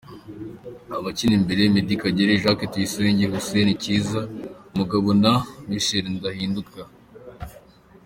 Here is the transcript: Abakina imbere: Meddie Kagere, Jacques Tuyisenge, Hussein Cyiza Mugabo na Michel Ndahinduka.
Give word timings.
Abakina 0.97 1.33
imbere: 1.39 1.61
Meddie 1.73 1.99
Kagere, 2.03 2.41
Jacques 2.43 2.67
Tuyisenge, 2.71 3.25
Hussein 3.31 3.69
Cyiza 3.81 4.21
Mugabo 4.77 5.09
na 5.23 5.33
Michel 5.69 6.05
Ndahinduka. 6.15 6.81